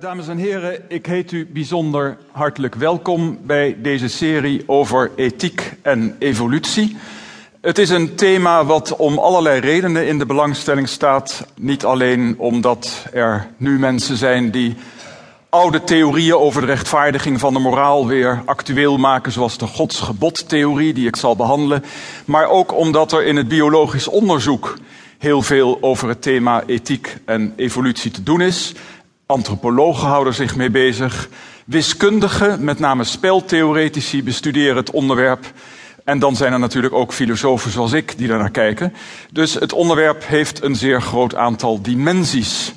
Dames 0.00 0.28
en 0.28 0.36
heren, 0.36 0.80
ik 0.88 1.06
heet 1.06 1.32
u 1.32 1.46
bijzonder 1.46 2.16
hartelijk 2.32 2.74
welkom 2.74 3.38
bij 3.42 3.76
deze 3.82 4.08
serie 4.08 4.62
over 4.66 5.10
ethiek 5.16 5.72
en 5.82 6.16
evolutie. 6.18 6.96
Het 7.60 7.78
is 7.78 7.90
een 7.90 8.14
thema 8.14 8.64
wat 8.64 8.96
om 8.96 9.18
allerlei 9.18 9.60
redenen 9.60 10.06
in 10.06 10.18
de 10.18 10.26
belangstelling 10.26 10.88
staat. 10.88 11.46
Niet 11.56 11.84
alleen 11.84 12.34
omdat 12.38 13.06
er 13.12 13.46
nu 13.56 13.78
mensen 13.78 14.16
zijn 14.16 14.50
die 14.50 14.76
oude 15.48 15.84
theorieën 15.84 16.36
over 16.36 16.60
de 16.60 16.66
rechtvaardiging 16.66 17.40
van 17.40 17.52
de 17.52 17.60
moraal 17.60 18.06
weer 18.06 18.42
actueel 18.44 18.98
maken, 18.98 19.32
zoals 19.32 19.58
de 19.58 19.66
godsgebodtheorie, 19.66 20.92
die 20.92 21.06
ik 21.06 21.16
zal 21.16 21.36
behandelen, 21.36 21.84
maar 22.24 22.48
ook 22.48 22.74
omdat 22.74 23.12
er 23.12 23.24
in 23.24 23.36
het 23.36 23.48
biologisch 23.48 24.08
onderzoek 24.08 24.78
heel 25.18 25.42
veel 25.42 25.78
over 25.80 26.08
het 26.08 26.22
thema 26.22 26.62
ethiek 26.66 27.16
en 27.24 27.52
evolutie 27.56 28.10
te 28.10 28.22
doen 28.22 28.40
is. 28.40 28.74
Antropologen 29.30 30.08
houden 30.08 30.34
zich 30.34 30.56
mee 30.56 30.70
bezig. 30.70 31.28
Wiskundigen, 31.66 32.64
met 32.64 32.78
name 32.78 33.04
speltheoretici, 33.04 34.22
bestuderen 34.22 34.76
het 34.76 34.90
onderwerp. 34.90 35.52
En 36.04 36.18
dan 36.18 36.36
zijn 36.36 36.52
er 36.52 36.58
natuurlijk 36.58 36.94
ook 36.94 37.12
filosofen 37.12 37.70
zoals 37.70 37.92
ik 37.92 38.18
die 38.18 38.28
naar 38.28 38.50
kijken. 38.50 38.92
Dus 39.32 39.54
het 39.54 39.72
onderwerp 39.72 40.26
heeft 40.26 40.62
een 40.62 40.76
zeer 40.76 41.02
groot 41.02 41.34
aantal 41.34 41.82
dimensies. 41.82 42.72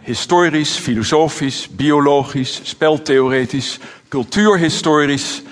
Historisch, 0.00 0.70
filosofisch, 0.70 1.68
biologisch, 1.70 2.60
speltheoretisch, 2.62 3.78
cultuurhistorisch, 4.08 5.42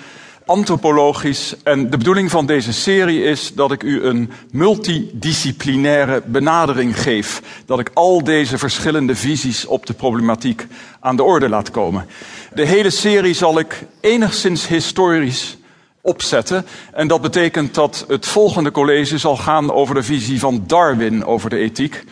antropologisch. 0.45 1.55
En 1.63 1.89
de 1.89 1.97
bedoeling 1.97 2.31
van 2.31 2.45
deze 2.45 2.73
serie 2.73 3.23
is 3.23 3.53
dat 3.53 3.71
ik 3.71 3.83
u 3.83 4.03
een 4.03 4.31
multidisciplinaire 4.51 6.21
benadering 6.25 7.01
geef. 7.01 7.41
Dat 7.65 7.79
ik 7.79 7.91
al 7.93 8.23
deze 8.23 8.57
verschillende 8.57 9.15
visies 9.15 9.65
op 9.65 9.85
de 9.85 9.93
problematiek 9.93 10.67
aan 10.99 11.15
de 11.15 11.23
orde 11.23 11.49
laat 11.49 11.71
komen. 11.71 12.05
De 12.53 12.65
hele 12.65 12.89
serie 12.89 13.33
zal 13.33 13.59
ik 13.59 13.83
enigszins 13.99 14.67
historisch 14.67 15.57
opzetten. 16.01 16.65
En 16.93 17.07
dat 17.07 17.21
betekent 17.21 17.73
dat 17.73 18.05
het 18.07 18.25
volgende 18.25 18.71
college 18.71 19.17
zal 19.17 19.37
gaan 19.37 19.71
over 19.71 19.95
de 19.95 20.03
visie 20.03 20.39
van 20.39 20.63
Darwin 20.67 21.25
over 21.25 21.49
de 21.49 21.57
ethiek. 21.57 22.03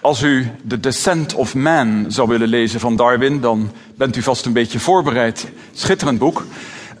Als 0.00 0.22
u 0.22 0.50
The 0.68 0.80
Descent 0.80 1.34
of 1.34 1.54
Man 1.54 2.04
zou 2.08 2.28
willen 2.28 2.48
lezen 2.48 2.80
van 2.80 2.96
Darwin, 2.96 3.40
dan 3.40 3.70
bent 3.96 4.16
u 4.16 4.22
vast 4.22 4.46
een 4.46 4.52
beetje 4.52 4.78
voorbereid. 4.78 5.46
Schitterend 5.72 6.18
boek. 6.18 6.44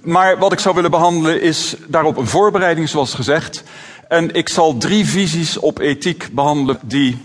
Maar 0.02 0.38
wat 0.38 0.52
ik 0.52 0.58
zou 0.58 0.74
willen 0.74 0.90
behandelen 0.90 1.42
is 1.42 1.76
daarop 1.86 2.16
een 2.16 2.26
voorbereiding, 2.26 2.88
zoals 2.88 3.14
gezegd. 3.14 3.62
En 4.08 4.34
ik 4.34 4.48
zal 4.48 4.76
drie 4.76 5.06
visies 5.06 5.58
op 5.58 5.78
ethiek 5.78 6.28
behandelen 6.32 6.78
die 6.82 7.18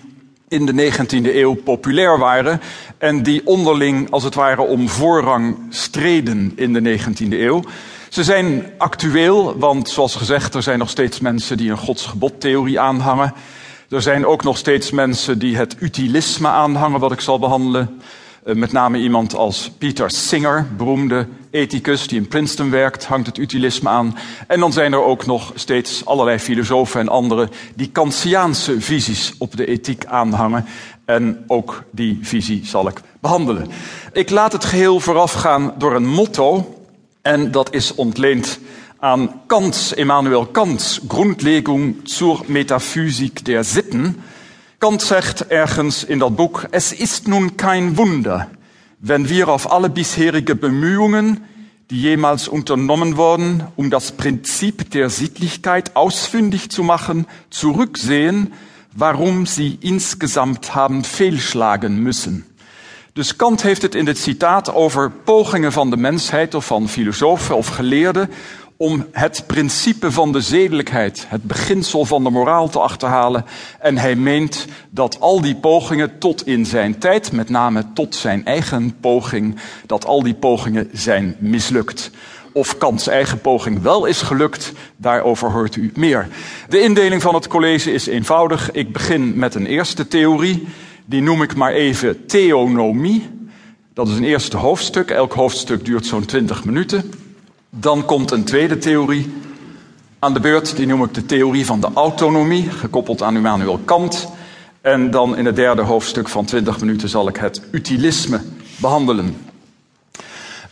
in 0.47 0.65
de 0.65 0.91
19e 0.91 1.35
eeuw 1.35 1.53
populair 1.53 2.17
waren 2.17 2.61
en 2.97 3.23
die 3.23 3.41
onderling 3.45 4.11
als 4.11 4.23
het 4.23 4.35
ware 4.35 4.61
om 4.61 4.89
voorrang 4.89 5.57
streden 5.69 6.51
in 6.55 6.73
de 6.73 6.99
19e 6.99 7.29
eeuw. 7.29 7.63
Ze 8.09 8.23
zijn 8.23 8.71
actueel, 8.77 9.57
want 9.57 9.89
zoals 9.89 10.15
gezegd, 10.15 10.53
er 10.53 10.63
zijn 10.63 10.79
nog 10.79 10.89
steeds 10.89 11.19
mensen 11.19 11.57
die 11.57 11.69
een 11.69 11.77
godsgebodtheorie 11.77 12.79
aanhangen. 12.79 13.33
Er 13.89 14.01
zijn 14.01 14.25
ook 14.25 14.43
nog 14.43 14.57
steeds 14.57 14.91
mensen 14.91 15.39
die 15.39 15.57
het 15.57 15.75
utilisme 15.79 16.47
aanhangen, 16.47 16.99
wat 16.99 17.11
ik 17.11 17.21
zal 17.21 17.39
behandelen. 17.39 18.01
Eh, 18.45 18.55
met 18.55 18.71
name 18.71 18.97
iemand 18.97 19.35
als 19.35 19.71
Peter 19.77 20.11
Singer, 20.11 20.67
beroemde 20.77 21.27
ethicus 21.49 22.07
die 22.07 22.19
in 22.19 22.27
Princeton 22.27 22.69
werkt, 22.69 23.05
hangt 23.05 23.27
het 23.27 23.37
utilisme 23.37 23.89
aan. 23.89 24.17
En 24.47 24.59
dan 24.59 24.73
zijn 24.73 24.93
er 24.93 25.03
ook 25.03 25.25
nog 25.25 25.52
steeds 25.55 26.05
allerlei 26.05 26.39
filosofen 26.39 26.99
en 26.99 27.09
anderen 27.09 27.49
die 27.75 27.89
Kantiaanse 27.89 28.81
visies 28.81 29.33
op 29.37 29.57
de 29.57 29.65
ethiek 29.65 30.05
aanhangen. 30.05 30.65
En 31.05 31.43
ook 31.47 31.83
die 31.91 32.19
visie 32.21 32.65
zal 32.65 32.87
ik 32.87 33.02
behandelen. 33.19 33.67
Ik 34.13 34.29
laat 34.29 34.52
het 34.52 34.65
geheel 34.65 34.99
voorafgaan 34.99 35.73
door 35.77 35.95
een 35.95 36.07
motto. 36.07 36.75
En 37.21 37.52
dat 37.52 37.73
is 37.73 37.95
ontleend 37.95 38.59
aan 38.99 39.41
Kants, 39.45 39.93
Immanuel 39.93 40.45
Kants, 40.45 40.99
Grundlegung 41.07 41.95
zur 42.03 42.43
Metaphysik 42.45 43.45
der 43.45 43.64
Sitten. 43.64 44.23
Kant 44.80 45.02
zegt 45.02 45.47
ergens 45.47 46.03
in 46.03 46.19
dat 46.19 46.36
boek, 46.36 46.67
es 46.71 46.91
ist 46.91 47.27
nun 47.27 47.55
kein 47.55 47.97
Wunder, 47.97 48.49
wenn 48.99 49.30
wir 49.30 49.47
auf 49.47 49.71
alle 49.71 49.89
bisherige 49.89 50.55
Bemühungen, 50.55 51.43
die 51.89 52.02
jemals 52.02 52.47
unternommen 52.47 53.15
wurden, 53.15 53.64
um 53.75 53.89
das 53.89 54.11
Prinzip 54.11 54.91
der 54.91 55.09
Sittlichkeit 55.09 55.95
ausfindig 55.95 56.69
zu 56.71 56.83
machen, 56.83 57.25
zurücksehen, 57.49 58.53
warum 58.91 59.45
sie 59.45 59.77
insgesamt 59.81 60.75
haben 60.75 61.03
fehlschlagen 61.03 61.99
müssen. 61.99 62.45
Dus 63.14 63.37
Kant 63.37 63.64
heeft 63.64 63.81
het 63.81 63.95
in 63.95 64.05
dit 64.05 64.17
citaat 64.17 64.73
over 64.73 65.11
pogingen 65.11 65.71
van 65.71 65.89
de 65.89 65.97
mensheid 65.97 66.55
of 66.55 66.65
van 66.65 66.89
filosofen 66.89 67.55
of 67.55 67.67
geleerden 67.67 68.30
om 68.77 69.05
het 69.11 69.43
principe 69.47 70.11
van 70.11 70.31
de 70.31 70.41
zedelijkheid, 70.41 71.25
het 71.27 71.43
beginsel 71.43 72.05
van 72.05 72.23
de 72.23 72.30
moraal 72.30 72.69
te 72.69 72.80
achterhalen. 72.80 73.45
En 73.80 73.97
hij 73.97 74.15
meent 74.15 74.65
dat 74.89 75.19
al 75.19 75.41
die 75.41 75.55
pogingen 75.55 76.17
tot 76.17 76.47
in 76.47 76.65
zijn 76.65 76.97
tijd, 76.97 77.31
met 77.31 77.49
name 77.49 77.85
tot 77.93 78.15
zijn 78.15 78.45
eigen 78.45 78.95
poging, 78.99 79.55
dat 79.85 80.05
al 80.05 80.23
die 80.23 80.33
pogingen 80.33 80.89
zijn 80.93 81.35
mislukt. 81.39 82.11
Of 82.52 82.77
Kants 82.77 83.08
eigen 83.08 83.41
poging 83.41 83.81
wel 83.81 84.05
is 84.05 84.21
gelukt, 84.21 84.71
daarover 84.97 85.52
hoort 85.52 85.75
u 85.75 85.91
meer. 85.95 86.27
De 86.69 86.81
indeling 86.81 87.21
van 87.21 87.35
het 87.35 87.47
college 87.47 87.93
is 87.93 88.05
eenvoudig. 88.05 88.71
Ik 88.71 88.93
begin 88.93 89.37
met 89.37 89.55
een 89.55 89.65
eerste 89.65 90.08
theorie, 90.08 90.67
die 91.05 91.21
noem 91.21 91.41
ik 91.41 91.55
maar 91.55 91.73
even 91.73 92.25
theonomie. 92.25 93.30
Dat 93.93 94.08
is 94.08 94.15
een 94.15 94.23
eerste 94.23 94.58
hoofdstuk. 94.58 95.09
Elk 95.09 95.33
hoofdstuk 95.33 95.85
duurt 95.85 96.05
zo'n 96.05 96.25
20 96.25 96.65
minuten. 96.65 97.11
Dan 97.77 98.05
komt 98.05 98.31
een 98.31 98.43
tweede 98.43 98.77
theorie 98.77 99.33
aan 100.19 100.33
de 100.33 100.39
beurt, 100.39 100.75
die 100.75 100.87
noem 100.87 101.03
ik 101.03 101.13
de 101.13 101.25
theorie 101.25 101.65
van 101.65 101.80
de 101.80 101.87
autonomie, 101.93 102.69
gekoppeld 102.69 103.21
aan 103.21 103.36
Immanuel 103.36 103.80
Kant. 103.86 104.27
En 104.81 105.11
dan 105.11 105.37
in 105.37 105.45
het 105.45 105.55
derde 105.55 105.81
hoofdstuk 105.81 106.30
van 106.30 106.45
20 106.45 106.80
minuten 106.80 107.09
zal 107.09 107.27
ik 107.27 107.37
het 107.37 107.61
utilisme 107.71 108.41
behandelen. 108.77 109.37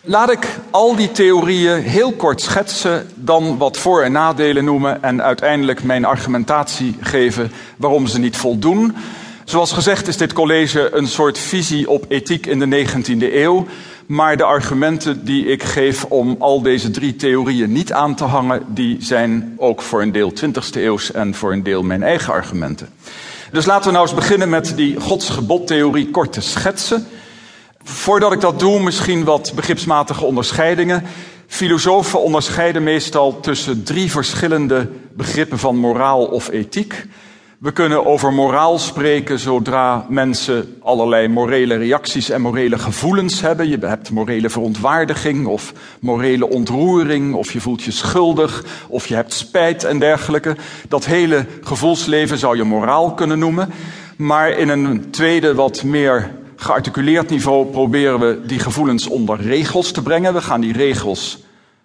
Laat 0.02 0.32
ik 0.32 0.60
al 0.72 0.96
die 0.96 1.12
theorieën 1.12 1.82
heel 1.82 2.12
kort 2.12 2.42
schetsen, 2.42 3.08
dan 3.16 3.58
wat 3.58 3.78
voor- 3.78 4.02
en 4.02 4.12
nadelen 4.12 4.64
noemen 4.64 5.04
en 5.04 5.22
uiteindelijk 5.22 5.84
mijn 5.84 6.06
argumentatie 6.06 6.96
geven 7.00 7.52
waarom 7.78 8.08
ze 8.08 8.20
niet 8.20 8.38
voldoen. 8.38 8.96
Zoals 9.46 9.72
gezegd 9.72 10.08
is 10.08 10.18
dit 10.18 10.34
college 10.34 10.96
een 10.96 11.08
soort 11.08 11.38
visie 11.38 11.90
op 11.90 12.06
ethiek 12.08 12.46
in 12.46 12.60
de 12.60 12.88
19e 12.88 13.34
eeuw. 13.34 13.66
Maar 14.06 14.38
de 14.38 14.44
argumenten 14.44 15.26
die 15.26 15.46
ik 15.46 15.64
geef 15.64 16.04
om 16.04 16.36
al 16.40 16.62
deze 16.62 16.92
drie 16.92 17.16
theorieën 17.16 17.72
niet 17.72 17.94
aan 17.94 18.16
te 18.16 18.24
hangen, 18.24 18.62
die 18.68 18.98
zijn 19.00 19.54
ook 19.58 19.82
voor 19.82 20.02
een 20.02 20.12
deel 20.12 20.34
20e 20.46 20.74
eeuws 20.74 21.12
en 21.12 21.36
voor 21.36 21.52
een 21.52 21.64
deel 21.64 21.84
mijn 21.84 22.04
eigen 22.04 22.34
argumenten. 22.34 22.90
Dus 23.52 23.66
laten 23.66 23.86
we 23.86 23.92
nou 23.92 24.08
eens 24.08 24.16
beginnen 24.16 24.50
met 24.50 24.74
die 24.76 25.00
godsgebodtheorie 25.00 26.10
kort 26.10 26.34
te 26.34 26.42
schetsen. 26.42 27.08
Voordat 27.84 28.32
ik 28.32 28.42
dat 28.42 28.60
doe, 28.60 28.80
misschien 28.80 29.24
wat 29.24 29.52
begripsmatige 29.56 30.26
onderscheidingen. 30.26 31.04
Filosofen 31.48 32.22
onderscheiden 32.22 32.84
meestal 32.84 33.40
tussen 33.40 33.84
drie 33.84 34.12
verschillende 34.12 34.90
begrippen 35.14 35.60
van 35.60 35.78
moraal 35.78 36.26
of 36.26 36.50
ethiek. 36.50 37.06
We 37.64 37.72
kunnen 37.72 38.06
over 38.06 38.34
moraal 38.34 38.80
spreken 38.80 39.40
zodra 39.40 40.06
mensen 40.10 40.78
allerlei 40.82 41.28
morele 41.28 41.76
reacties 41.76 42.30
en 42.30 42.42
morele 42.42 42.78
gevoelens 42.78 43.42
hebben. 43.42 43.70
Je 43.70 43.78
hebt 43.80 44.12
morele 44.12 44.50
verontwaardiging 44.50 45.48
of 45.48 45.74
morele 46.00 46.50
ontroering, 46.50 47.34
of 47.34 47.54
je 47.54 47.62
voelt 47.62 47.84
je 47.84 47.92
schuldig, 47.92 48.66
of 48.88 49.08
je 49.08 49.16
hebt 49.16 49.34
spijt 49.34 49.84
en 49.84 50.00
dergelijke. 50.00 50.56
Dat 50.88 51.06
hele 51.06 51.46
gevoelsleven 51.62 52.38
zou 52.38 52.58
je 52.58 52.64
moraal 52.64 53.14
kunnen 53.14 53.40
noemen. 53.40 53.70
Maar 54.18 54.50
in 54.50 54.70
een 54.70 55.12
tweede, 55.12 55.56
wat 55.56 55.84
meer 55.84 56.32
gearticuleerd 56.56 57.30
niveau 57.30 57.66
proberen 57.66 58.20
we 58.20 58.42
die 58.46 58.60
gevoelens 58.60 59.08
onder 59.08 59.42
regels 59.42 59.92
te 59.92 60.02
brengen. 60.02 60.34
We 60.34 60.42
gaan 60.42 60.62
die 60.62 60.74
regels 60.74 61.44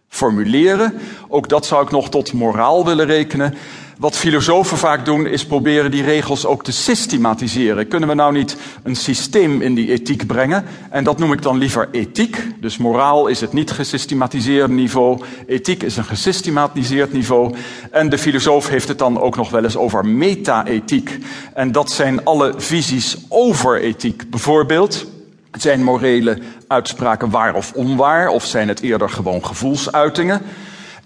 formuleren. 0.09 0.95
Ook 1.29 1.49
dat 1.49 1.67
zou 1.67 1.85
ik 1.85 1.91
nog 1.91 2.11
tot 2.11 2.33
moraal 2.33 2.85
willen 2.85 3.07
rekenen. 3.07 3.55
Wat 3.99 4.17
filosofen 4.17 4.79
vaak 4.79 5.05
doen, 5.05 5.27
is 5.27 5.47
proberen 5.47 5.91
die 5.91 6.03
regels 6.03 6.47
ook 6.47 6.65
te 6.65 6.73
systematiseren. 6.73 7.89
Kunnen 7.89 8.09
we 8.09 8.15
nou 8.15 8.33
niet 8.33 8.57
een 8.83 8.97
systeem 8.97 9.61
in 9.61 9.75
die 9.75 9.91
ethiek 9.91 10.27
brengen? 10.27 10.65
En 10.91 11.05
dat 11.05 11.19
noem 11.19 11.33
ik 11.33 11.43
dan 11.43 11.59
liever 11.59 11.89
ethiek. 11.93 12.47
Dus 12.61 12.77
moraal 12.77 13.27
is 13.27 13.41
het 13.41 13.53
niet 13.53 13.71
gesystematiseerd 13.71 14.71
niveau. 14.71 15.25
Ethiek 15.47 15.83
is 15.83 15.97
een 15.97 16.05
gesystematiseerd 16.05 17.13
niveau. 17.13 17.55
En 17.91 18.09
de 18.09 18.19
filosoof 18.19 18.69
heeft 18.69 18.89
het 18.89 18.99
dan 18.99 19.21
ook 19.21 19.37
nog 19.37 19.51
wel 19.51 19.65
eens 19.65 19.77
over 19.77 20.07
meta-ethiek. 20.07 21.19
En 21.55 21.73
dat 21.73 21.91
zijn 21.91 22.25
alle 22.25 22.55
visies 22.57 23.17
over 23.29 23.81
ethiek. 23.81 24.31
Bijvoorbeeld, 24.31 25.07
zijn 25.53 25.83
morele 25.83 26.39
uitspraken 26.69 27.31
waar 27.31 27.55
of 27.55 27.73
onwaar? 27.73 28.29
Of 28.29 28.45
zijn 28.45 28.69
het 28.69 28.81
eerder 28.81 29.11
gewoon 29.11 29.47
gevoelsuitingen? 29.47 30.43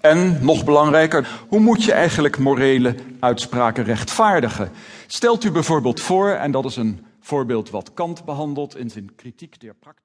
En 0.00 0.38
nog 0.40 0.64
belangrijker, 0.64 1.28
hoe 1.48 1.60
moet 1.60 1.84
je 1.84 1.92
eigenlijk 1.92 2.38
morele 2.38 2.94
uitspraken 3.20 3.84
rechtvaardigen? 3.84 4.70
Stelt 5.06 5.44
u 5.44 5.50
bijvoorbeeld 5.50 6.00
voor, 6.00 6.30
en 6.30 6.50
dat 6.50 6.64
is 6.64 6.76
een 6.76 7.06
voorbeeld 7.20 7.70
wat 7.70 7.94
Kant 7.94 8.24
behandelt 8.24 8.76
in 8.76 8.90
zijn 8.90 9.14
kritiek 9.14 9.60
der 9.60 9.74
praktijk. 9.74 10.00